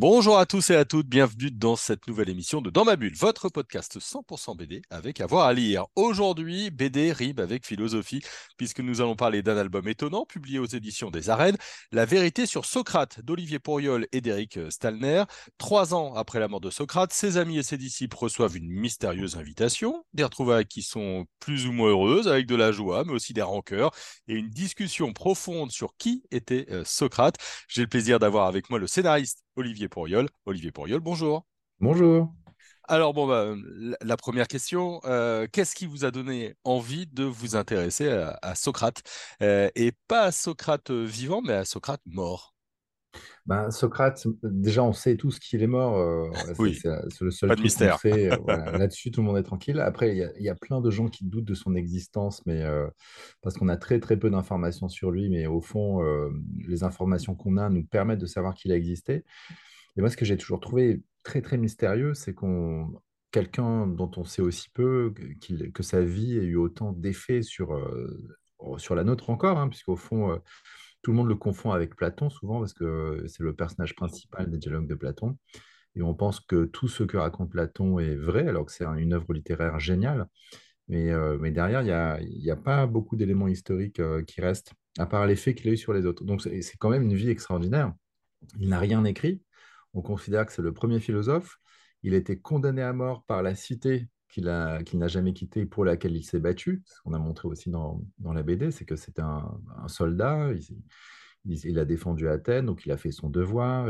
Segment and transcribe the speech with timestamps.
[0.00, 3.14] Bonjour à tous et à toutes, bienvenue dans cette nouvelle émission de Dans ma bulle,
[3.14, 5.84] votre podcast 100% BD avec avoir à lire.
[5.94, 8.22] Aujourd'hui, BD rime avec philosophie,
[8.56, 11.58] puisque nous allons parler d'un album étonnant publié aux éditions des Arènes,
[11.92, 15.24] La vérité sur Socrate d'Olivier Pourriol et d'Éric Stalner.
[15.58, 19.36] Trois ans après la mort de Socrate, ses amis et ses disciples reçoivent une mystérieuse
[19.36, 23.34] invitation, des retrouvailles qui sont plus ou moins heureuses, avec de la joie, mais aussi
[23.34, 23.90] des rancœurs,
[24.28, 27.36] et une discussion profonde sur qui était euh, Socrate.
[27.68, 30.28] J'ai le plaisir d'avoir avec moi le scénariste Olivier Pourriol.
[30.46, 31.46] Olivier Pourriol, bonjour.
[31.80, 32.32] Bonjour.
[32.88, 33.54] Alors, bon, bah,
[34.00, 39.02] la première question, euh, qu'est-ce qui vous a donné envie de vous intéresser à, Socrate?
[39.42, 42.49] Euh, Et pas à Socrate vivant, mais à Socrate mort
[43.46, 45.96] ben, Socrate, déjà, on sait tous qu'il est mort.
[45.96, 47.98] Euh, oui, c'est le seul pas de mystère.
[48.46, 49.80] Là-dessus, tout le monde est tranquille.
[49.80, 52.64] Après, il y, a plein de gens qui doutent de son existence, mais
[53.42, 55.28] parce qu'on a très très peu d'informations sur lui.
[55.28, 56.00] Mais au fond,
[56.66, 59.24] les informations qu'on a nous permettent de savoir qu'il a existé.
[59.96, 63.00] Et moi, ce que j'ai toujours trouvé très très mystérieux, c'est qu'on
[63.32, 65.14] quelqu'un dont on sait aussi peu,
[65.72, 67.80] que sa vie ait eu autant d'effets sur,
[68.76, 70.40] sur la nôtre encore, hein, puisqu'au fond,
[71.02, 74.58] tout le monde le confond avec Platon souvent parce que c'est le personnage principal des
[74.58, 75.36] dialogues de Platon.
[75.96, 79.12] Et on pense que tout ce que raconte Platon est vrai, alors que c'est une
[79.12, 80.26] œuvre littéraire géniale.
[80.88, 85.06] Mais, euh, derrière, il n'y a, a, pas beaucoup d'éléments historiques euh, qui restent, à
[85.06, 86.24] part l'effet qu'il a eu sur les autres.
[86.24, 87.92] Donc c'est quand même une vie extraordinaire.
[88.58, 89.40] Il n'a rien écrit.
[89.94, 91.58] On considère que c'est le premier philosophe.
[92.02, 96.16] Il a été condamné à mort par la cité qu'il n'a jamais quitté pour laquelle
[96.16, 96.82] il s'est battu.
[96.86, 100.50] Ce qu'on a montré aussi dans, dans la BD, c'est que c'était un, soldat.
[101.44, 103.88] Il, il, a défendu Athènes, donc il a fait son devoir.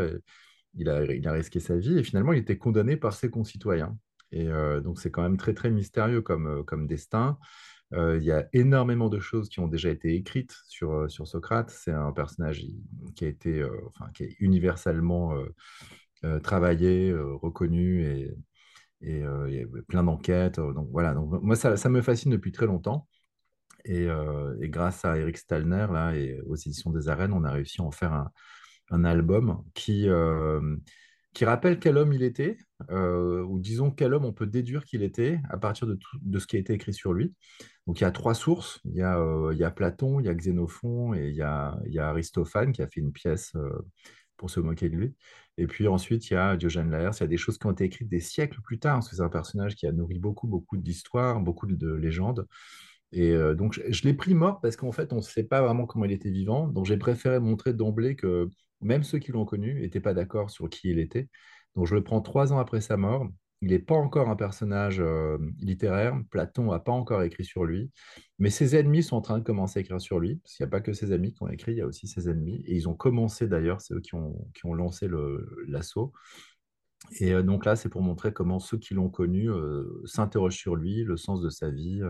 [0.74, 3.96] il, a, il a risqué sa vie et finalement, il était condamné par ses concitoyens.
[4.32, 7.38] Et euh, donc, c'est quand même très, très mystérieux comme, euh, comme destin.
[7.92, 11.70] Euh, il y a énormément de choses qui ont déjà été écrites sur, sur Socrate.
[11.70, 12.64] C'est un personnage
[13.16, 15.34] qui a été, enfin, qui est universellement
[16.42, 18.30] travaillé, reconnu et,
[19.02, 20.58] et euh, il y a plein d'enquêtes.
[20.58, 23.08] Euh, donc voilà, donc, moi ça, me fascine depuis très longtemps.
[23.84, 27.52] Et, euh, et, grâce à Eric Stalner là, et aux éditions des arènes, on a
[27.52, 30.08] réussi à en faire un, album qui,
[31.32, 32.56] qui rappelle quel homme il était,
[32.90, 36.56] ou disons quel homme on peut déduire qu'il était à partir de, de ce qui
[36.56, 37.32] a été écrit sur lui.
[37.86, 39.16] Donc il y a trois sources, il y a,
[39.52, 42.08] il y a Platon, il y a Xénophon et il y a, il y a
[42.08, 43.52] Aristophane qui a fait une pièce
[44.36, 45.14] pour se moquer de lui.
[45.60, 47.72] Et puis ensuite, il y a Diogène Laërce, il y a des choses qui ont
[47.72, 50.46] été écrites des siècles plus tard, parce que c'est un personnage qui a nourri beaucoup,
[50.46, 52.46] beaucoup d'histoires, beaucoup de légendes.
[53.12, 55.84] Et euh, donc, je, l'ai pris mort parce qu'en fait, on ne sait pas vraiment
[55.84, 56.66] comment il était vivant.
[56.66, 58.48] Donc, j'ai préféré montrer d'emblée que
[58.80, 61.28] même ceux qui l'ont connu n'étaient pas d'accord sur qui il était.
[61.76, 63.28] Donc, je le prends trois ans après sa mort.
[63.62, 66.18] Il n'est pas encore un personnage euh, littéraire.
[66.30, 67.90] Platon n'a pas encore écrit sur lui.
[68.38, 70.36] Mais ses ennemis sont en train de commencer à écrire sur lui.
[70.36, 72.08] Parce qu'il n'y a pas que ses amis qui ont écrit, il y a aussi
[72.08, 72.64] ses ennemis.
[72.66, 75.08] Et ils ont commencé d'ailleurs, c'est eux qui ont, lancé
[75.66, 76.12] l'assaut.
[77.18, 80.74] Et euh, donc là, c'est pour montrer comment ceux qui l'ont connu euh, s'interrogent sur
[80.74, 82.00] lui, le sens de sa vie.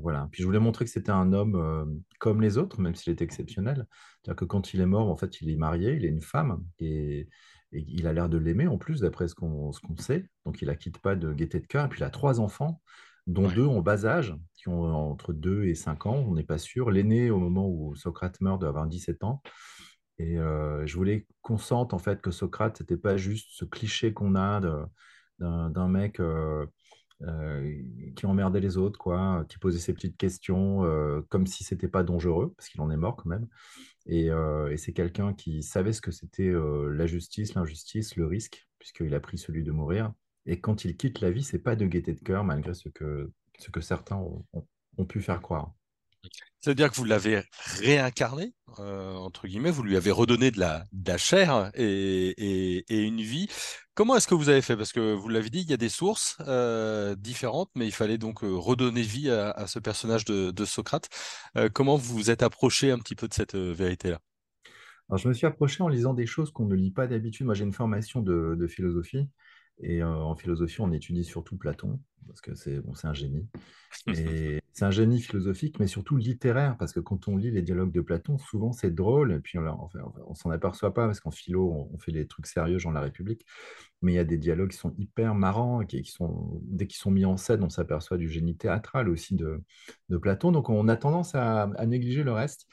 [0.00, 0.28] Voilà.
[0.30, 3.86] Puis je voulais montrer que c'était un homme comme les autres, même s'il est exceptionnel.
[4.22, 6.62] C'est-à-dire que quand il est mort, en fait, il est marié, il est une femme.
[6.78, 7.28] Et
[7.72, 10.28] et il a l'air de l'aimer en plus, d'après ce qu'on sait.
[10.44, 11.86] Donc il la quitte pas de gaieté de cœur.
[11.86, 12.80] Et puis il a trois enfants,
[13.26, 16.58] dont deux ont bas âge, qui ont entre 2 et 5 ans, on n'est pas
[16.58, 16.90] sûr.
[16.90, 19.42] L'aîné, au moment où Socrate meurt, doit avoir 17 ans.
[20.18, 24.12] Et euh, je voulais qu'on sente en fait que Socrate, c'était pas juste ce cliché
[24.12, 24.60] qu'on a
[25.38, 26.66] d'un mec euh,
[27.22, 27.82] euh,
[28.16, 30.82] qui emmerdait les autres, quoi, qui posait ses petites questions
[31.28, 33.48] comme si c'était pas dangereux, parce qu'il en est mort quand même.
[34.10, 38.66] Euh, et, c'est quelqu'un qui savait ce que c'était euh, la justice, l'injustice, le risque,
[38.78, 40.12] puisqu'il a pris celui de mourir.
[40.46, 43.30] Et quand il quitte la vie, c'est pas de gaieté de cœur, malgré ce que,
[43.58, 45.72] ce que certains ont, pu faire croire.
[46.60, 47.42] C'est-à-dire que vous l'avez
[47.80, 50.84] réincarné, euh, entre guillemets, vous lui avez redonné de la,
[51.18, 53.48] chair et, une vie.
[53.94, 54.76] Comment est-ce que vous avez fait?
[54.76, 58.18] Parce que vous l'avez dit, il y a des sources euh, différentes, mais il fallait
[58.18, 61.08] donc euh, redonner vie à, ce personnage de, Socrate.
[61.74, 64.18] comment vous vous êtes approché un petit peu de cette vérité-là?
[65.08, 67.44] Alors, je me suis approché en lisant des choses qu'on ne lit pas d'habitude.
[67.44, 69.28] Moi, j'ai une formation de philosophie.
[69.80, 73.48] Et en philosophie, on étudie surtout Platon, parce que c'est bon, un génie.
[74.08, 77.92] Et c'est un génie philosophique, mais surtout littéraire, parce que quand on lit les dialogues
[77.92, 79.90] de Platon, souvent c'est drôle, et puis on,
[80.26, 83.44] on, s'en aperçoit pas, parce qu'en philo, on, fait des trucs sérieux, genre la République,
[84.00, 86.98] mais il y a des dialogues qui sont hyper marrants, qui, qui sont, dès qu'ils
[86.98, 89.62] sont mis en scène, on s'aperçoit du génie théâtral aussi de,
[90.08, 92.66] de, Platon, donc on a tendance à, à négliger le reste.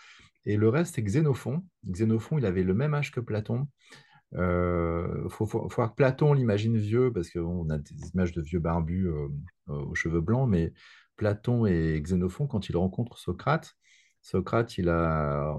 [0.45, 1.65] Et le reste, c'est Xénophon.
[1.85, 3.67] Xénophon, il avait le même âge que Platon.
[4.35, 8.59] Euh, faut, faut, voir que Platon l'imagine vieux, parce qu'on a des images de vieux
[8.59, 9.27] barbus euh,
[9.67, 10.73] aux cheveux blancs, mais
[11.15, 13.75] Platon et Xénophon, quand ils rencontrent Socrate,
[14.21, 15.55] Socrate, il a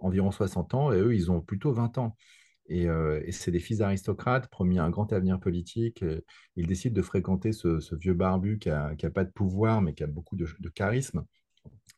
[0.00, 2.16] environ 60 ans et eux, ils ont plutôt 20 ans.
[2.68, 2.86] Et,
[3.32, 6.04] c'est des fils d'aristocrates, promis un grand avenir politique.
[6.56, 10.06] ils décident de fréquenter ce, vieux barbu qui n'a pas de pouvoir, mais qui a
[10.06, 11.24] beaucoup de, charisme,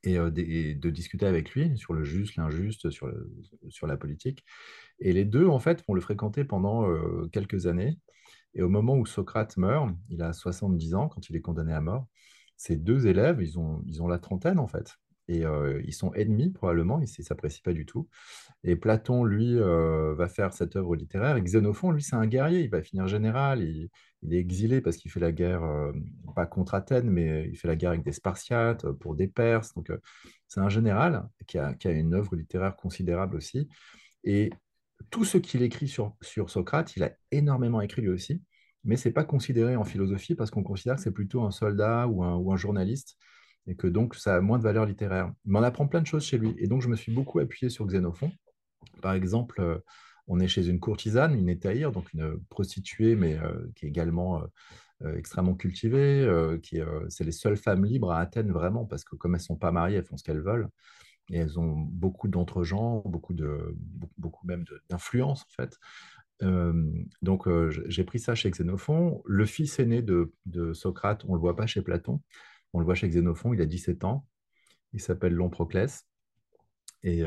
[0.02, 4.44] et, de, discuter avec lui sur le juste, l'injuste, sur la politique.
[5.00, 6.86] Et les deux, en fait, vont le fréquenter pendant
[7.32, 7.98] quelques années.
[8.54, 11.80] Et au moment où Socrate meurt, il a 70 ans quand il est condamné à
[11.80, 12.06] mort,
[12.56, 14.98] ces deux élèves, ils ont, ils ont la trentaine, en fait
[15.28, 15.44] et
[15.84, 18.08] ils sont ennemis probablement, ils ne s'apprécient pas du tout.
[18.64, 21.36] Et Platon, lui, va faire cette œuvre littéraire.
[21.36, 23.90] Et Xénophon, lui, c'est un guerrier, il va finir général, il,
[24.30, 25.62] est exilé parce qu'il fait la guerre,
[26.34, 29.74] pas contre Athènes, mais il fait la guerre avec des Spartiates, pour des Perses.
[29.74, 29.92] Donc
[30.48, 33.68] c'est un général qui a, qui a, une œuvre littéraire considérable aussi.
[34.24, 34.50] Et
[35.10, 38.42] tout ce qu'il écrit sur, sur Socrate, il a énormément écrit lui aussi,
[38.84, 42.06] mais ce n'est pas considéré en philosophie parce qu'on considère que c'est plutôt un soldat
[42.08, 43.16] ou un, ou un journaliste
[43.66, 45.32] et que donc ça a moins de valeur littéraire.
[45.44, 46.54] Mais on apprend plein de choses chez lui.
[46.58, 48.32] Et donc je me suis beaucoup appuyé sur Xénophon.
[49.00, 49.78] Par exemple, euh,
[50.26, 54.42] on est chez une courtisane, une étaïre, donc une prostituée, mais euh, qui est également
[55.04, 56.28] euh, extrêmement cultivée.
[56.62, 56.78] qui,
[57.08, 59.96] c'est les seules femmes libres à Athènes vraiment, parce que comme elles sont pas mariées,
[59.96, 60.68] elles font ce qu'elles veulent.
[61.32, 63.76] Et elles ont beaucoup d'entre-gens, beaucoup, de,
[64.18, 65.78] beaucoup même d'influence en fait.
[67.22, 67.48] donc
[67.88, 69.22] j'ai pris ça chez Xénophon.
[69.24, 70.32] Le fils aîné de,
[70.74, 72.20] Socrate, on ne le voit pas chez Platon.
[72.74, 74.26] On le voit chez Xénophon, il a 17 ans.
[74.92, 76.06] Il s'appelle Lomproclès.
[77.02, 77.22] Et,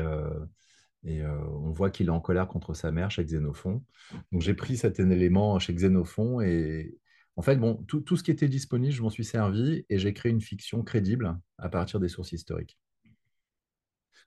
[1.04, 3.84] et on voit qu'il est en colère contre sa mère chez Xénophon.
[4.30, 6.96] Donc j'ai pris cet élément chez Xénophon et
[7.36, 10.14] en fait, bon, tout, tout ce qui était disponible, je m'en suis servi et j'ai
[10.14, 12.78] créé une fiction crédible à partir des sources historiques.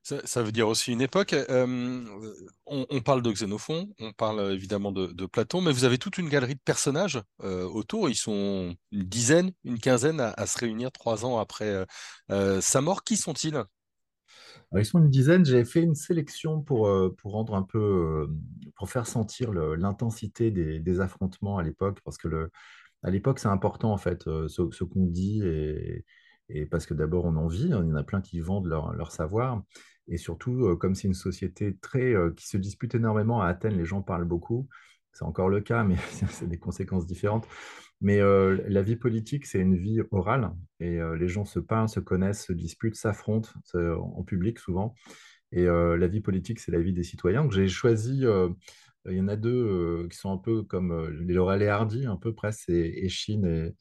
[0.01, 1.33] Ça, veut dire aussi une époque.
[1.33, 2.03] Euh,
[2.65, 6.55] on, parle de Xénophon, on parle évidemment de, Platon, mais vous avez toute une galerie
[6.55, 8.09] de personnages euh, autour.
[8.09, 11.85] Ils sont une dizaine, une quinzaine à, se réunir trois ans après
[12.31, 13.03] euh, sa mort.
[13.03, 13.63] Qui sont-ils?
[14.75, 15.45] Ils sont une dizaine.
[15.45, 18.27] J'ai fait une sélection pour, pour rendre un peu,
[18.77, 22.51] pour faire sentir l'intensité des, des, affrontements à l'époque, parce que le,
[23.03, 26.05] à l'époque, c'est important en fait, ce, ce qu'on dit et,
[26.49, 28.67] et parce que d'abord, on en vit, hein, il y en a plein qui vendent
[28.67, 29.63] leur, savoir.
[30.07, 33.77] Et surtout, euh, comme c'est une société très, euh, qui se dispute énormément à Athènes,
[33.77, 34.67] les gens parlent beaucoup.
[35.13, 35.95] C'est encore le cas, mais
[36.29, 37.47] c'est des conséquences différentes.
[38.01, 40.51] Mais euh, la vie politique, c'est une vie orale.
[40.79, 44.95] Et les gens se parlent, se connaissent, se disputent, s'affrontent en public souvent.
[45.51, 47.45] Et la vie politique, c'est la vie des citoyens.
[47.51, 48.23] J'ai choisi
[49.09, 52.17] il y en a deux qui sont un peu comme les Laurel et Hardy, un
[52.17, 53.75] peu presque, c'est Échine et,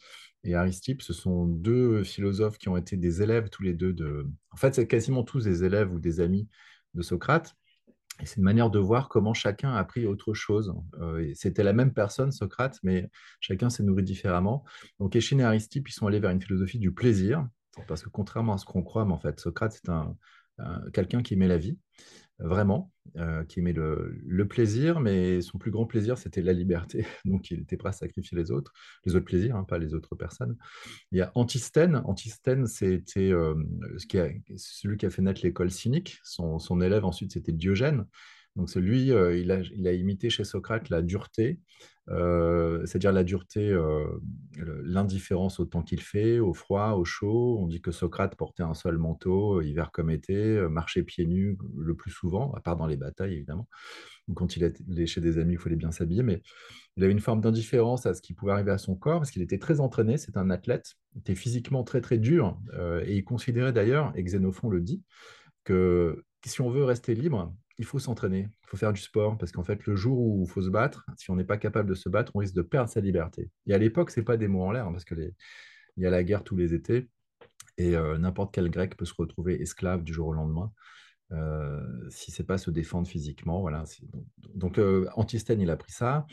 [0.45, 4.27] et Aristippe, ce sont deux philosophes qui ont été des élèves tous les deux de...
[4.51, 6.49] En fait, c'est quasiment tous des élèves ou des amis
[6.95, 7.55] de Socrate.
[8.21, 10.75] Et c'est une manière de voir comment chacun a appris autre chose.
[11.01, 13.11] Euh, C'était la même personne, Socrate, mais
[13.41, 14.65] chacun s'est nourri différemment.
[14.99, 17.47] Donc Échine et Aristippe, ils sont allés vers une philosophie du plaisir,
[17.87, 20.17] parce que contrairement à ce qu'on croit, mais en fait, Socrate, c'est un,
[20.93, 21.79] quelqu'un qui aimait la vie
[22.39, 27.05] vraiment, euh, qui aimait le, plaisir, mais son plus grand plaisir, c'était la liberté.
[27.25, 28.73] Donc, il était prêt à sacrifier les autres,
[29.05, 30.57] les autres plaisirs, hein, pas les autres personnes.
[31.11, 31.97] Il y a Antisthène.
[32.05, 33.55] Antisthène, c'était euh,
[34.57, 36.21] celui qui a fait naître l'école cynique.
[36.23, 38.07] Son, son élève, ensuite, c'était Diogène.
[38.59, 39.53] Donc, celui, euh, il,
[39.87, 41.61] a, imité chez Socrate la dureté,
[42.09, 44.05] euh, c'est-à-dire la dureté, euh,
[44.57, 47.57] l'indifférence au temps qu'il fait, au froid, au chaud.
[47.61, 51.95] On dit que Socrate portait un seul manteau, hiver comme été, marchait pieds nus le
[51.95, 53.69] plus souvent, à part dans les batailles, évidemment.
[54.35, 56.43] quand il était chez des amis, il fallait bien s'habiller, mais
[56.97, 59.43] il avait une forme d'indifférence à ce qui pouvait arriver à son corps, parce qu'il
[59.43, 62.59] était très entraîné, c'est un athlète, il était physiquement très très dur,
[63.07, 65.05] et il considérait d'ailleurs, et Xénophon le dit,
[65.63, 69.53] que si on veut rester libre, il faut s'entraîner, il faut faire du sport, parce
[69.53, 71.95] qu'en fait, le jour où il faut se battre, si on n'est pas capable de
[71.95, 73.51] se battre, on risque de perdre sa liberté.
[73.67, 75.33] Et à l'époque, ce n'est pas des mots en l'air, hein, parce qu'il
[75.97, 77.09] y a la guerre tous les étés,
[77.79, 80.73] et euh, n'importe quel grec peut se retrouver esclave du jour au lendemain,
[81.31, 81.81] euh,
[82.11, 83.61] si ce n'est pas se défendre physiquement.
[83.61, 83.85] Voilà.
[84.55, 86.27] Donc, euh, Antisthène, il a pris ça.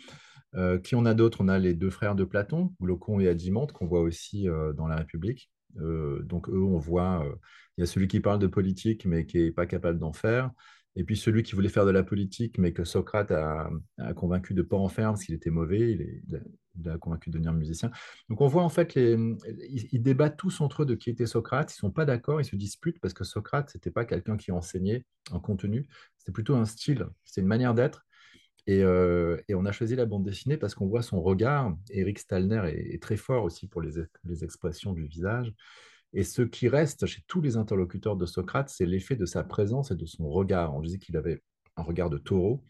[0.84, 1.42] qui on a d'autres?
[1.42, 4.96] On a les deux frères de Platon, Glaucon et Adimante, qu'on voit aussi dans la
[4.96, 5.52] République.
[5.75, 7.25] donc eux, on voit,
[7.78, 10.52] il y a celui qui parle de politique, mais qui n'est pas capable d'en faire.
[10.96, 13.70] Et puis celui qui voulait faire de la politique, mais que Socrate a,
[14.16, 17.54] convaincu de ne pas en faire parce qu'il était mauvais, il, a, convaincu de devenir
[17.54, 17.92] musicien.
[18.30, 19.18] Donc on voit en fait, les,
[19.70, 22.46] ils, débattent tous entre eux de qui était Socrate, ils ne sont pas d'accord, ils
[22.46, 25.88] se disputent parce que Socrate, ce n'était pas quelqu'un qui enseignait un contenu,
[26.18, 28.06] c'était plutôt un style, c'était une manière d'être.
[28.68, 31.75] Et, euh, on a choisi la bande dessinée parce qu'on voit son regard.
[31.92, 35.54] Eric Stalner est, très fort aussi pour les expressions du visage.
[36.15, 39.91] Et ce qui reste chez tous les interlocuteurs de Socrate, c'est l'effet de sa présence
[39.91, 40.74] et de son regard.
[40.74, 41.43] On disait qu'il avait
[41.75, 42.63] un regard de taureau.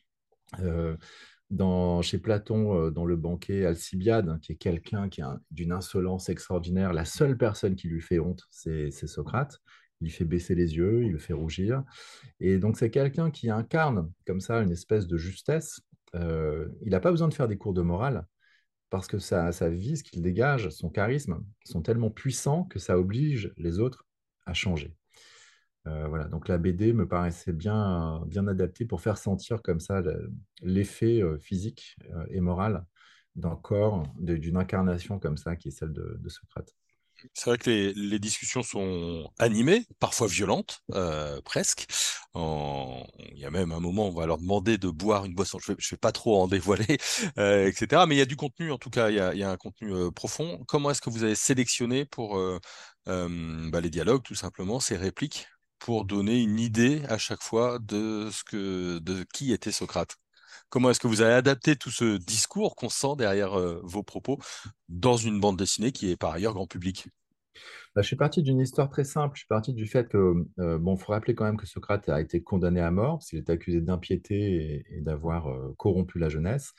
[0.59, 0.97] Euh,
[2.01, 6.91] chez Platon, euh, dans le banquet Alcibiade, qui est quelqu'un qui a d'une insolence extraordinaire,
[6.91, 9.59] la seule personne qui lui fait honte, c'est Socrate.
[10.01, 11.83] Il fait baisser les yeux, il le fait rougir.
[12.39, 15.81] Et donc, c'est quelqu'un qui incarne comme ça une espèce de justesse.
[16.15, 18.25] Euh, il n'a pas besoin de faire des cours de morale
[18.95, 23.51] parce que sa, vie, ce qu'il dégage, son charisme, sont tellement puissants que ça oblige
[23.57, 24.05] les autres
[24.45, 24.95] à changer.
[25.85, 30.01] Euh, voilà, donc la BD me paraissait bien, bien adaptée pour faire sentir comme ça
[30.61, 32.85] l'effet euh, physique euh, et moral
[33.35, 36.73] d'un corps, d'une incarnation comme ça qui est celle de, Socrate.
[37.34, 40.81] C'est vrai que les, discussions sont animées, parfois violentes,
[41.43, 41.88] presque.
[42.36, 45.60] Il y a même un moment où on va leur demander de boire une boisson.
[45.60, 46.98] Je ne vais, pas trop en dévoiler,
[47.38, 48.05] etc.
[48.07, 50.63] Mais il y a du contenu, en tout cas, il y a, un contenu profond.
[50.67, 52.39] Comment est-ce que vous avez sélectionné pour
[53.05, 55.48] bah, les dialogues, tout simplement, ces répliques
[55.79, 60.17] pour donner une idée à chaque fois de ce que de qui était Socrate?
[60.75, 64.39] Comment est-ce que vous avez adapté tout ce discours qu'on sent derrière euh, vos propos
[64.89, 67.08] dans une bande dessinée qui est par ailleurs grand public?
[67.96, 69.36] Bah, je suis parti d'une histoire très simple.
[69.36, 72.20] Je suis parti du fait que, euh, bon, faut rappeler quand même que Socrate a
[72.20, 76.74] été condamné à mort, s'il est accusé d'impiété et, d'avoir euh, corrompu la jeunesse,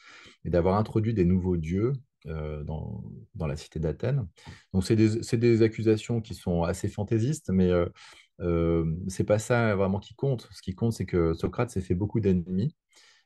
[0.45, 1.95] et d'avoir introduit des nouveaux dieux
[2.26, 3.03] dans,
[3.35, 4.26] dans, la cité d'Athènes.
[4.75, 7.71] Donc, c'est des, des, accusations qui sont assez fantaisistes, mais
[8.41, 10.49] euh, c'est pas ça vraiment qui compte.
[10.53, 12.76] Ce qui compte, c'est que Socrate s'est fait beaucoup d'ennemis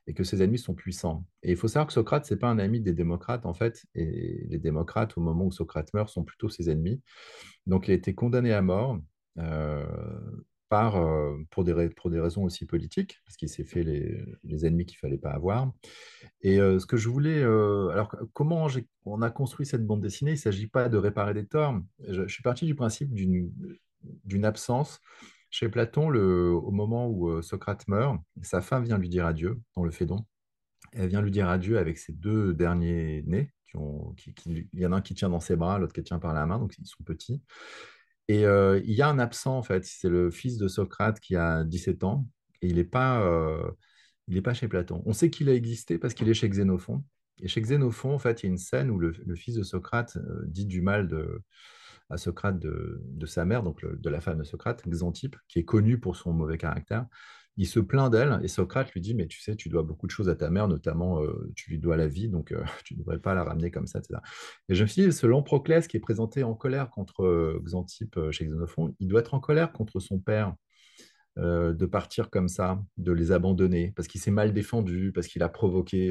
[0.07, 1.25] et que ses ennemis sont puissants.
[1.43, 4.45] Et il faut savoir que Socrate, c'est pas un ami des démocrates, en fait, et
[4.49, 7.01] les démocrates, au moment où Socrate meurt, sont plutôt ses ennemis.
[7.67, 8.99] Donc il a été condamné à mort
[9.37, 9.85] euh,
[10.73, 15.31] euh, pour, des, raisons aussi politiques, parce qu'il s'est fait les, ennemis qu'il fallait pas
[15.31, 15.71] avoir.
[16.41, 17.41] Et euh, ce que je voulais...
[17.41, 18.67] alors, comment
[19.05, 20.31] on a construit cette bande dessinée?
[20.31, 21.79] Il ne s'agit pas de réparer des torts.
[22.07, 24.99] je suis parti du principe d'une absence.
[25.51, 29.83] Chez Platon, au moment où euh, Socrate meurt, sa femme vient lui dire adieu dans
[29.83, 30.25] le Phédon.
[30.93, 33.51] Elle vient lui dire adieu avec ses deux derniers nés.
[34.17, 36.19] Qui qui, il y en a un qui tient dans ses bras, l'autre qui tient
[36.19, 37.41] par la main, donc ils sont petits.
[38.29, 39.83] Et euh, il y a un absent, en fait.
[39.83, 42.25] C'est le fils de Socrate qui a 17 ans.
[42.61, 43.71] Et il n'est pas, euh,
[44.43, 45.03] pas chez Platon.
[45.05, 47.03] On sait qu'il a existé parce qu'il est chez Xénophon.
[47.41, 50.17] Et chez Xénophon, en fait, il y a une scène où le fils de Socrate
[50.45, 51.41] dit du mal de,
[52.11, 55.99] à Socrate de, sa mère, donc de la femme de Socrate, Xantippe, qui est connue
[55.99, 57.05] pour son mauvais caractère.
[57.57, 60.11] Il se plaint d'elle et Socrate lui dit Mais tu sais, tu dois beaucoup de
[60.11, 62.99] choses à ta mère, notamment euh, tu lui dois la vie, donc euh, tu ne
[62.99, 64.19] devrais pas la ramener comme ça, etc.
[64.69, 68.17] Et je me suis dit Ce Proclès qui est présenté en colère contre euh, Xantippe
[68.31, 70.55] chez Xénophon, il doit être en colère contre son père.
[71.37, 75.49] de partir comme ça, de les abandonner, parce qu'il s'est mal défendu, parce qu'il a
[75.49, 76.09] provoqué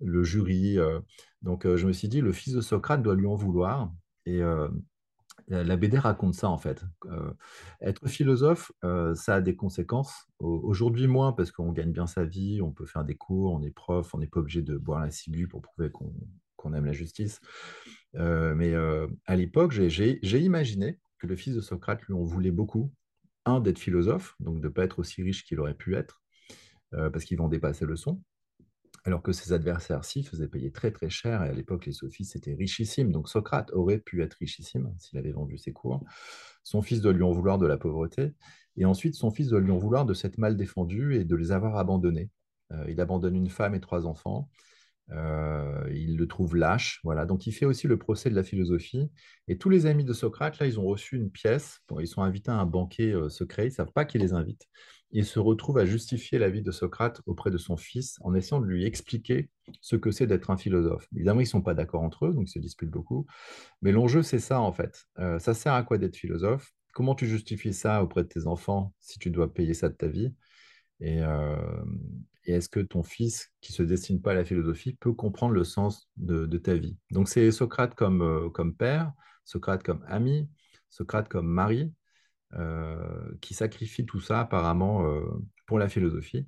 [0.00, 0.76] le jury.
[1.42, 3.90] donc je me suis dit, le fils de Socrate doit lui en vouloir.
[4.26, 4.42] Et
[5.48, 6.84] la BD raconte ça en fait.
[7.06, 7.32] Euh,
[7.80, 10.26] être philosophe, euh, ça a des conséquences.
[10.38, 13.70] Aujourd'hui moins parce qu'on gagne bien sa vie, on peut faire des cours, on est
[13.70, 17.40] prof, on n'est pas obligé de boire la ciguë pour prouver qu'on aime la justice.
[18.16, 18.74] Euh, mais
[19.26, 22.92] à l'époque, j'ai imaginé que le fils de Socrate lui en voulait beaucoup.
[23.44, 26.22] Un, d'être philosophe, donc de ne pas être aussi riche qu'il aurait pu être,
[26.90, 28.20] parce qu'il vendait pas ses leçons
[29.04, 32.36] alors que ses adversaires s'y faisaient payer très très cher, et à l'époque les sophistes
[32.36, 36.04] étaient richissimes, donc Socrate aurait pu être richissime s'il avait vendu ses cours.
[36.62, 38.34] Son fils doit lui en vouloir de la pauvreté,
[38.76, 41.52] et ensuite son fils doit lui en vouloir de s'être mal défendu et de les
[41.52, 42.30] avoir abandonnés.
[42.72, 44.48] Euh, il abandonne une femme et trois enfants,
[45.10, 47.24] euh, il le trouve lâche, voilà.
[47.24, 49.10] Donc il fait aussi le procès de la philosophie.
[49.48, 51.80] Et tous les amis de Socrate, là, ils ont reçu une pièce.
[51.98, 53.64] ils sont invités à un banquet euh, secret.
[53.64, 54.66] Ils ne savent pas qui les invite.
[55.10, 58.60] Il se retrouve à justifier la vie de Socrate auprès de son fils en essayant
[58.60, 59.48] de lui expliquer
[59.80, 61.08] ce que c'est d'être un philosophe.
[61.14, 63.26] Évidemment, ils ne sont pas d'accord entre eux, donc ils se disputent beaucoup.
[63.80, 65.06] Mais l'enjeu, c'est ça, en fait.
[65.18, 66.72] Euh, ça sert à quoi d'être philosophe?
[66.92, 70.08] Comment tu justifies ça auprès de tes enfants si tu dois payer ça de ta
[70.08, 70.34] vie?
[71.00, 71.22] Et,
[72.48, 75.52] et est-ce que ton fils, qui ne se destine pas à la philosophie, peut comprendre
[75.52, 76.96] le sens de, ta vie?
[77.10, 79.12] Donc c'est Socrate comme, euh, comme père,
[79.44, 80.48] Socrate comme ami,
[80.88, 81.92] Socrate comme mari, euh,
[83.40, 85.22] qui sacrifie tout ça apparemment euh,
[85.66, 86.46] pour la philosophie.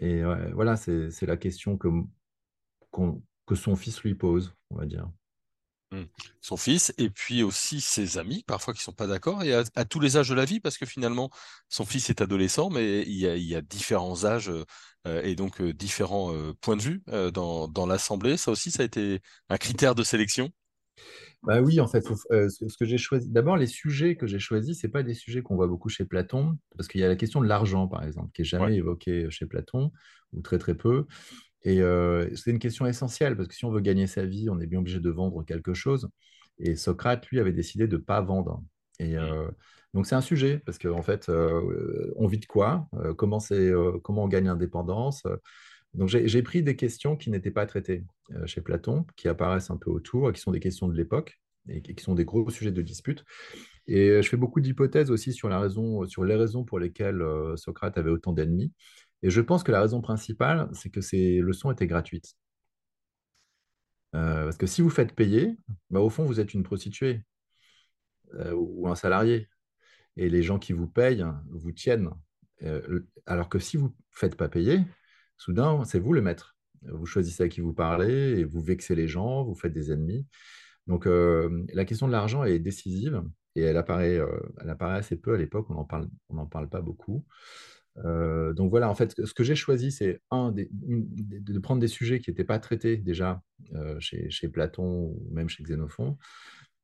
[0.00, 1.88] Et voilà, c'est la question que,
[3.46, 5.10] que son fils lui pose, on va dire.
[5.90, 6.02] Mmh.
[6.42, 9.84] Son fils, et puis aussi ses amis, parfois qui ne sont pas d'accord, et à,
[9.86, 11.30] tous les âges de la vie, parce que finalement,
[11.68, 14.52] son fils est adolescent, mais il y a, différents âges
[15.06, 18.36] euh, et donc euh, différents euh, points de vue dans, l'Assemblée.
[18.36, 20.50] Ça aussi, ça a été un critère de sélection?
[21.44, 23.30] Bah oui, en fait, ce que j'ai choisi.
[23.30, 26.58] D'abord, les sujets que j'ai choisis, c'est pas des sujets qu'on voit beaucoup chez Platon,
[26.76, 29.46] parce qu'il y a la question de l'argent, par exemple, qui est jamais évoquée chez
[29.46, 29.92] Platon,
[30.32, 31.06] ou très très peu.
[31.62, 31.80] Et
[32.34, 34.80] c'est une question essentielle, parce que si on veut gagner sa vie, on est bien
[34.80, 36.08] obligé de vendre quelque chose.
[36.58, 38.62] Et Socrate, lui, avait décidé de ne pas vendre.
[38.98, 39.14] Et
[39.94, 41.30] donc, c'est un sujet, parce qu'en en fait,
[42.16, 43.38] on vit de quoi comment,
[44.02, 45.22] comment on gagne l'indépendance
[45.94, 48.04] Donc, j'ai pris des questions qui n'étaient pas traitées
[48.46, 52.02] chez Platon, qui apparaissent un peu autour, qui sont des questions de l'époque, et qui
[52.02, 53.24] sont des gros sujets de dispute.
[53.86, 57.22] Et je fais beaucoup d'hypothèses aussi sur, la raison, sur les raisons pour lesquelles
[57.56, 58.72] Socrate avait autant d'ennemis.
[59.22, 62.34] Et je pense que la raison principale, c'est que ces leçons étaient gratuites.
[64.12, 65.56] parce que si vous faites payer,
[65.90, 67.22] bah, au fond, vous êtes une prostituée
[68.52, 69.48] ou un salarié
[70.18, 72.10] et les gens qui vous payent vous tiennent.
[72.64, 74.80] Euh, alors que si vous ne faites pas payer,
[75.38, 76.56] soudain, c'est vous le maître.
[76.82, 80.26] Vous choisissez à qui vous parlez et vous vexez les gens, vous faites des ennemis.
[80.86, 83.22] Donc euh, la question de l'argent est décisive
[83.56, 86.08] et elle apparaît, euh, elle apparaît assez peu à l'époque, on n'en parle,
[86.50, 87.24] parle pas beaucoup.
[87.96, 92.30] donc voilà, en fait, ce que j'ai choisi, c'est un, de prendre des sujets qui
[92.30, 93.42] n'étaient pas traités déjà
[93.98, 96.16] chez, Platon ou même chez Xénophon,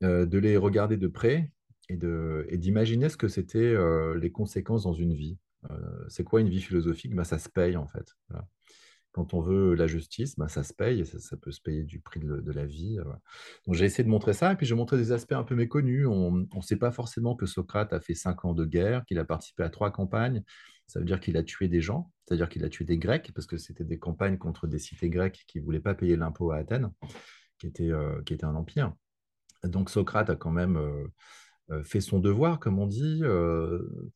[0.02, 1.52] de les regarder de près
[1.88, 5.38] et d'imaginer ce que c'était euh, les conséquences dans une vie.
[5.70, 7.14] Euh, c'est quoi une vie philosophique?
[7.14, 8.14] Bah, Ça se paye en fait.
[9.12, 12.00] Quand on veut la justice, bah, ça se paye et ça, peut se payer du
[12.00, 12.98] prix de, la vie.
[12.98, 13.04] Euh,
[13.66, 16.06] Donc j'ai essayé de montrer ça et puis j'ai montré des aspects un peu méconnus.
[16.06, 19.24] On ne sait pas forcément que Socrate a fait cinq ans de guerre, qu'il a
[19.24, 20.42] participé à trois campagnes.
[20.86, 23.46] Ça veut dire qu'il a tué des gens, c'est-à-dire qu'il a tué des Grecs, parce
[23.46, 26.56] que c'était des campagnes contre des cités grecques qui ne voulaient pas payer l'impôt à
[26.56, 26.90] Athènes,
[27.58, 27.90] qui était,
[28.26, 28.92] qui était un empire.
[29.62, 30.76] Donc Socrate a quand même
[31.70, 33.20] euh, fait son devoir, comme on dit.
[33.22, 34.12] Euh,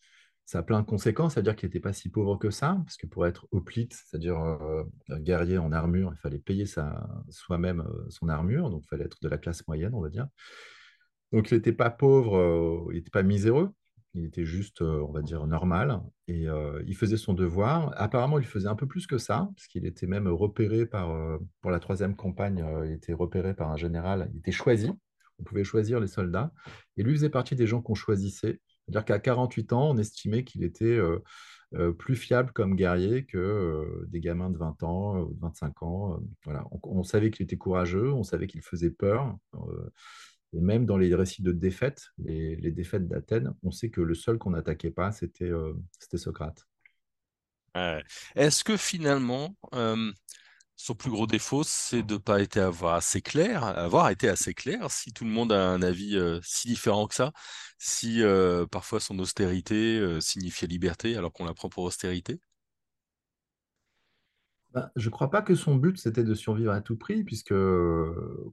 [0.48, 3.06] ça a plein de conséquences, c'est-à-dire qu'il n'était pas si pauvre que ça, parce que
[3.06, 8.70] pour être hoplite, c'est-à-dire euh, un guerrier en armure, il fallait payer soi-même son armure,
[8.70, 10.26] donc il fallait être de la classe moyenne, on va dire.
[11.32, 13.68] Donc il n'était pas pauvre, il n'était pas miséreux,
[14.14, 16.46] il était juste, on va dire, normal, et
[16.86, 17.92] il faisait son devoir.
[17.98, 21.14] Apparemment, il faisait un peu plus que ça, parce qu'il était même repéré par,
[21.60, 24.90] pour la troisième campagne, il était repéré par un général, il était choisi,
[25.38, 26.52] on pouvait choisir les soldats.
[26.96, 28.60] Et lui faisait partie des gens qu'on choisissait.
[28.88, 31.22] C'est-à-dire qu'à 48 ans, on estimait qu'il était euh,
[31.74, 36.20] euh, plus fiable comme guerrier que euh, des gamins de 20 ans ou 25 ans.
[36.44, 36.64] voilà.
[36.82, 39.36] On, savait qu'il était courageux, on savait qu'il faisait peur.
[40.54, 44.14] et même dans les récits de défaites, les, les défaites d'Athènes, on sait que le
[44.14, 45.52] seul qu'on n'attaquait pas, c'était
[46.14, 46.66] Socrate.
[48.34, 49.54] Est-ce que finalement,
[50.78, 54.54] son plus gros défaut, c'est de ne pas été avoir assez clair, avoir été assez
[54.54, 54.90] clair.
[54.92, 57.32] Si tout le monde a un avis euh, si différent que ça,
[57.78, 62.40] si euh, parfois son austérité euh, signifiait liberté, alors qu'on la prend pour austérité.
[64.70, 67.54] Bah, je ne crois pas que son but c'était de survivre à tout prix, puisque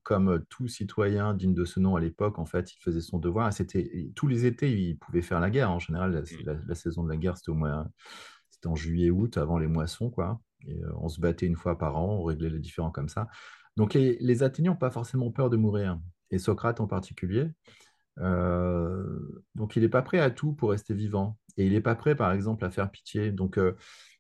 [0.02, 3.54] comme tout citoyen digne de ce nom à l'époque, en fait, il faisait son devoir.
[3.54, 5.70] C'était tous les étés, il pouvait faire la guerre.
[5.70, 6.66] En général, la, mmh.
[6.68, 7.88] la saison de la guerre, c'était au moins,
[8.50, 10.42] c'était en juillet-août, avant les moissons, quoi.
[10.70, 13.28] Euh, on se battait une fois par an, on réglait les différends comme ça.
[13.76, 16.00] Donc les, Athéniens n'ont pas forcément peur de mourir,
[16.32, 17.48] et Socrate en particulier.
[18.20, 21.38] Euh, donc il n'est pas prêt à tout pour rester vivant.
[21.58, 23.32] Et il n'est pas prêt, par exemple, à faire pitié.
[23.32, 23.74] Donc euh,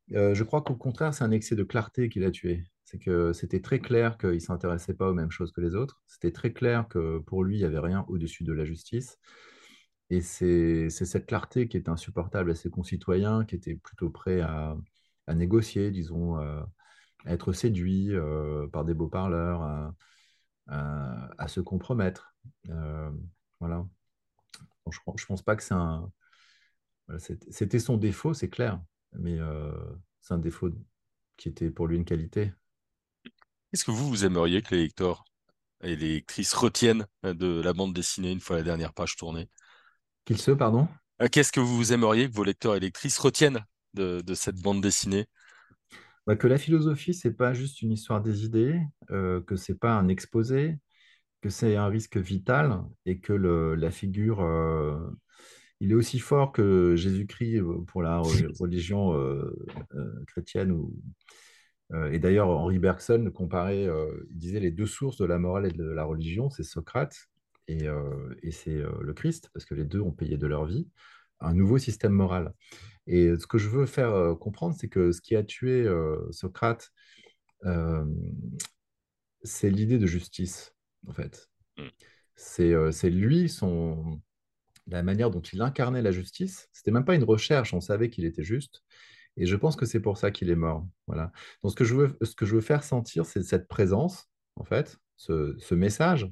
[0.09, 2.63] je crois qu'au contraire, c'est un excès de clarté qui l'a tué.
[2.85, 6.01] C'est que c'était très clair qu'il ne s'intéressait pas aux mêmes choses que les autres.
[6.07, 9.17] C'était très clair que pour lui, il n'y avait rien au-dessus de la justice.
[10.11, 14.77] Et c'est cette clarté qui est insupportable à ses concitoyens, qui étaient plutôt prêts à,
[15.27, 16.63] à négocier, disons, euh,
[17.25, 19.93] à être séduit euh, par des beaux parleurs,
[20.67, 22.35] à, se compromettre.
[22.69, 23.11] Euh,
[23.59, 23.85] voilà.
[24.89, 26.11] je ne pense pas que c'est un.
[27.19, 28.81] C'était son défaut, c'est clair,
[29.13, 29.37] mais
[30.21, 30.71] c'est un défaut
[31.37, 32.51] qui était pour lui une qualité.
[33.73, 35.23] Est-ce que vous, vous aimeriez que les lecteurs
[35.83, 39.49] et les lectrices retiennent de la bande dessinée une fois la dernière page tournée?
[40.23, 40.87] Qu'ils se, pardon?
[41.31, 43.63] Qu'est-ce que vous aimeriez que vos lecteurs et lectrices retiennent?
[43.95, 45.25] De, cette bande dessinée
[46.27, 48.79] bah, Que la philosophie, c'est pas juste une histoire des idées,
[49.11, 50.77] euh, que c'est pas un exposé,
[51.45, 54.97] que c'est un risque vital et que le, la figure, euh,
[55.79, 58.17] il est aussi fort que Jésus-Christ pour la
[58.59, 59.55] religion euh,
[59.93, 60.71] euh, chrétienne.
[60.71, 60.95] Ou,
[62.11, 65.83] et d'ailleurs, Henri Bergson comparait, il disait les deux sources de la morale et de
[65.83, 67.15] la religion, c'est Socrate
[67.67, 67.85] et,
[68.41, 70.87] et c'est le Christ, parce que les deux ont payé de leur vie
[71.39, 72.53] un nouveau système moral.
[73.07, 75.87] Et ce que je veux faire comprendre, c'est que ce qui a tué
[76.31, 76.91] Socrate,
[79.43, 80.73] c'est l'idée de justice,
[81.07, 81.49] en fait.
[81.77, 81.87] Mmh.
[82.35, 84.21] C'est lui, son,
[84.87, 86.69] la manière dont il incarnait la justice.
[86.73, 88.83] C'était même pas une recherche, on savait qu'il était juste.
[89.37, 90.87] Et je pense que c'est pour ça qu'il est mort.
[91.07, 91.31] Voilà.
[91.61, 94.63] Donc ce que je veux, ce que je veux faire sentir, c'est cette présence, en
[94.63, 96.31] fait, ce, ce message.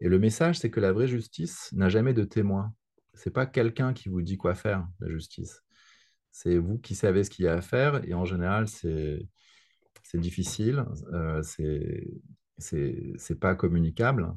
[0.00, 2.72] Et le message, c'est que la vraie justice n'a jamais de témoin.
[3.18, 5.62] C'est pas quelqu'un qui vous dit quoi faire, la justice.
[6.30, 9.26] C'est vous qui savez ce qu'il y a à faire et en général, c'est
[10.14, 11.42] difficile, euh,
[12.58, 14.34] c'est pas communicable.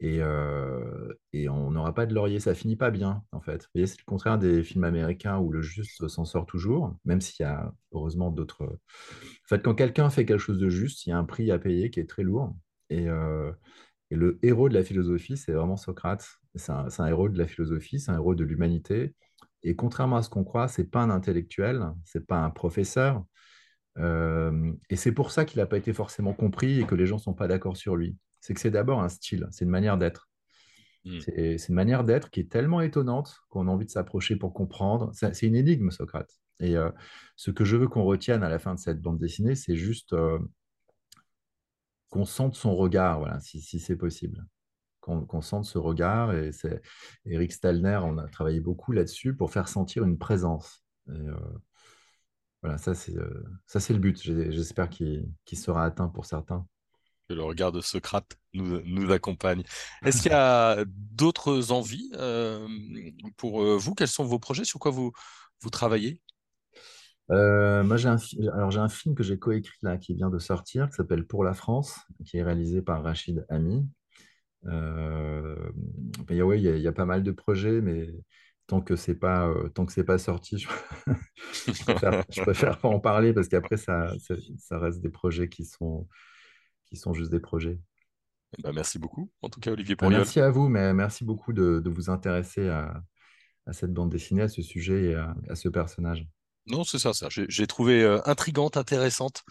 [0.00, 3.68] Et, euh, et on n'aura pas de laurier, ça finit pas bien, en fait.
[3.74, 7.48] C'est le contraire des films américains où le juste s'en sort toujours, même s'il y
[7.48, 8.64] a heureusement d'autres.
[8.64, 11.58] En fait, quand quelqu'un fait quelque chose de juste, il y a un prix à
[11.58, 12.54] payer qui est très lourd.
[12.90, 13.52] Et, euh,
[14.10, 16.26] et le héros de la philosophie, c'est vraiment Socrate.
[16.54, 19.14] C'est un, héros de la philosophie, c'est un héros de l'humanité.
[19.62, 23.24] Et contrairement à ce qu'on croit, c'est pas un intellectuel, c'est pas un professeur.
[23.98, 27.16] Euh, et c'est pour ça qu'il n'a pas été forcément compris et que les gens
[27.16, 28.16] ne sont pas d'accord sur lui.
[28.40, 30.28] C'est que c'est d'abord un style, c'est une manière d'être.
[31.04, 31.18] Mm.
[31.20, 35.10] C'est une manière d'être qui est tellement étonnante qu'on a envie de s'approcher pour comprendre.
[35.12, 36.30] C'est c'est une énigme, Socrate.
[36.60, 36.90] Et euh,
[37.36, 40.12] ce que je veux qu'on retienne à la fin de cette bande dessinée, c'est juste
[40.12, 40.38] euh,
[42.10, 44.46] qu'on sente son regard, voilà, si, si c'est possible.
[45.00, 46.34] Qu'on sente ce regard.
[46.34, 46.82] Et c'est
[47.24, 50.84] Eric Stalner, on a travaillé beaucoup là-dessus pour faire sentir une présence.
[51.08, 51.34] Et, euh,
[52.62, 54.20] voilà, ça c'est euh, ça c'est le but.
[54.20, 56.66] J'espère qu'il sera atteint pour certains.
[57.26, 59.62] Que le regard de Socrate nous, nous accompagne.
[60.04, 62.68] Est-ce qu'il y a d'autres envies euh,
[63.38, 63.94] pour vous?
[63.94, 64.64] Quels sont vos projets?
[64.64, 65.12] Sur quoi vous,
[65.62, 66.20] vous travaillez?
[67.30, 68.16] Euh, moi, j'ai un,
[68.54, 71.44] alors, j'ai un film que j'ai coécrit là, qui vient de sortir, qui s'appelle Pour
[71.44, 73.86] la France, qui est réalisé par Rachid Ami.
[74.66, 75.56] Euh,
[76.26, 77.80] ben, il y a, ouais, il y a, il y a pas mal de projets,
[77.80, 78.08] mais
[78.66, 80.68] tant que c'est pas, euh, tant que c'est pas sorti, je,
[81.66, 85.48] je préfère, je préfère pas en parler parce qu'après, ça, ça, ça reste des projets
[85.48, 86.08] qui sont,
[86.86, 87.78] qui sont juste des projets.
[88.58, 90.18] Eh ben, merci beaucoup, en tout cas, Olivier Ben, Pourriol.
[90.18, 93.02] merci à vous, mais merci beaucoup de, de vous intéresser à,
[93.66, 96.26] à cette bande dessinée, à ce sujet et à, à ce personnage.
[96.70, 97.28] Non, c'est ça, ça.
[97.30, 99.42] J'ai trouvé euh, intrigante, intéressante,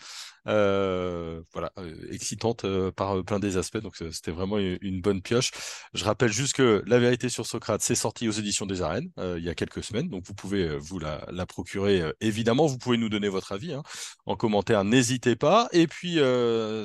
[0.47, 3.79] euh, voilà, euh, excitante par plein des aspects.
[3.79, 5.49] Donc c'était vraiment une, bonne pioche.
[5.93, 9.43] Je rappelle juste que La vérité sur Socrate, c'est sorti aux éditions des Arènes il
[9.43, 10.09] y a quelques semaines.
[10.09, 12.03] Donc vous pouvez vous la, procurer.
[12.21, 13.83] évidemment, vous pouvez nous donner votre avis hein,
[14.27, 14.83] en commentaire.
[14.83, 15.69] N'hésitez pas.
[15.71, 16.19] Et puis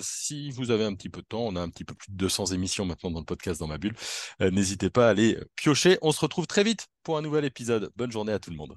[0.03, 2.17] si vous avez un petit peu de temps, on a un petit peu plus de
[2.17, 3.95] 200 émissions maintenant dans le podcast dans ma bulle.
[4.41, 5.99] n'hésitez pas à aller piocher.
[6.03, 7.91] On se retrouve très vite pour un nouvel épisode.
[7.97, 8.77] Bonne journée à tout le monde.